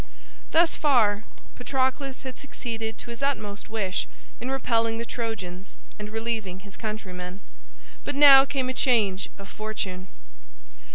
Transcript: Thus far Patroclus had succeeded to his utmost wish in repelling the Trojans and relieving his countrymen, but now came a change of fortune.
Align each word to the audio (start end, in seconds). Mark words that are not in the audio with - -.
Thus 0.49 0.75
far 0.75 1.25
Patroclus 1.55 2.23
had 2.23 2.35
succeeded 2.39 2.97
to 2.97 3.11
his 3.11 3.21
utmost 3.21 3.69
wish 3.69 4.07
in 4.39 4.49
repelling 4.49 4.97
the 4.97 5.05
Trojans 5.05 5.75
and 5.99 6.09
relieving 6.09 6.61
his 6.61 6.75
countrymen, 6.75 7.39
but 8.03 8.15
now 8.15 8.43
came 8.43 8.67
a 8.67 8.73
change 8.73 9.29
of 9.37 9.47
fortune. 9.47 10.07